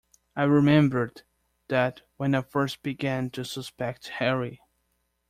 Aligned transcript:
I 0.35 0.45
remembered 0.45 1.21
that 1.67 2.01
when 2.17 2.33
I 2.33 2.41
first 2.41 2.81
began 2.81 3.29
to 3.29 3.45
suspect 3.45 4.07
Harry. 4.07 4.59